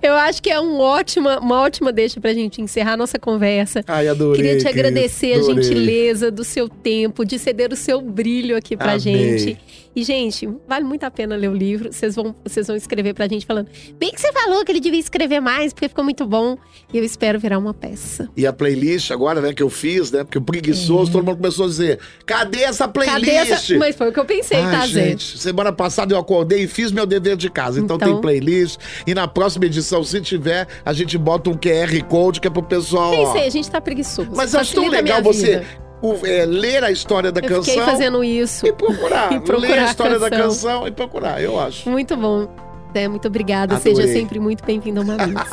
[0.02, 3.84] Eu acho que é um ótima, uma ótima deixa pra gente encerrar a nossa conversa.
[3.88, 4.44] Ai, adorei.
[4.44, 8.94] Queria te agradecer a gentileza do seu tempo, de ceder o seu brilho aqui pra
[8.94, 9.00] Amei.
[9.00, 9.58] gente.
[9.96, 11.92] E, gente, vale muito a pena ler o livro.
[11.94, 13.68] Vocês vão, vocês vão escrever pra gente falando.
[14.00, 16.58] Bem que você falou que ele devia escrever mais, porque ficou muito bom.
[16.92, 18.30] E eu espero virar uma peça.
[18.36, 20.24] E a playlist agora, né, que eu fiz, né?
[20.24, 23.20] Porque o preguiçoso, todo mundo começou a dizer: cadê essa playlist?
[23.26, 23.78] Cadê essa.
[23.78, 25.10] Mas foi o que eu pensei, Ai, tá, Zé?
[25.10, 27.80] gente, semana passada eu acordei e fiz meu dever de casa.
[27.80, 28.80] Então, Então- tem playlist.
[29.06, 32.64] E na próxima edição, se tiver, a gente bota um QR Code que é pro
[32.64, 33.14] pessoal.
[33.14, 33.34] ó.
[33.34, 34.30] Pensei, a gente tá preguiçoso.
[34.36, 35.64] Mas acho tão legal você.
[36.04, 38.68] O- é, ler a história da Eu canção fiquei fazendo isso.
[38.68, 39.32] e procurar.
[39.34, 40.88] E procurar ler a a história da canção.
[40.88, 41.90] e procurar, eu acho.
[41.90, 42.48] Muito bom.
[42.94, 43.76] Zé, muito obrigada.
[43.76, 43.96] Adorei.
[43.96, 45.50] Seja sempre muito bem-vindo ao Mamilos.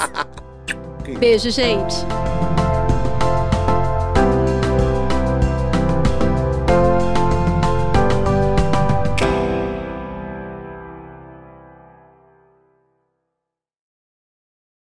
[1.19, 1.95] Beijo, gente.